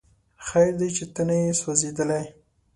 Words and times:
خیر 0.47 0.71
دی 0.79 0.89
چې 0.97 1.03
ته 1.13 1.21
نه 1.29 1.35
یې 1.41 1.49
سوځېدلی 1.61 2.23